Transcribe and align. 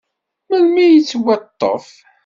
Melmi 0.49 0.79
i 0.85 0.87
yettwaṭṭef? 0.95 1.85